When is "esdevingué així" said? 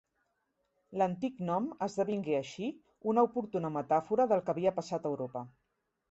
1.87-2.69